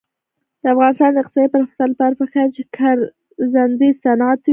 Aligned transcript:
د 0.61 0.63
افغانستان 0.73 1.09
د 1.13 1.17
اقتصادي 1.21 1.49
پرمختګ 1.55 1.87
لپاره 1.91 2.17
پکار 2.21 2.45
ده 2.49 2.53
چې 2.55 2.61
ګرځندوی 2.75 3.89
صنعت 4.03 4.39
وي. 4.43 4.49